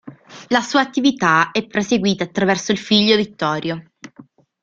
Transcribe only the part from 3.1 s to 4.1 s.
Vittorio.